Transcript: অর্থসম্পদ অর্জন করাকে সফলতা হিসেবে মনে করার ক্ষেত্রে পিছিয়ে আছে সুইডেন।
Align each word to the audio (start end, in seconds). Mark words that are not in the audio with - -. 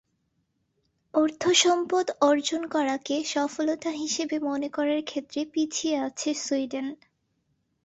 অর্থসম্পদ 1.13 2.07
অর্জন 2.21 2.61
করাকে 2.67 3.15
সফলতা 3.27 3.89
হিসেবে 4.01 4.35
মনে 4.41 4.67
করার 4.69 5.01
ক্ষেত্রে 5.03 5.41
পিছিয়ে 5.53 5.95
আছে 5.99 6.29
সুইডেন। 6.37 6.87